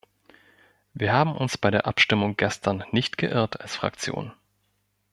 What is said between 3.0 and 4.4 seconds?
geirrt als Fraktion.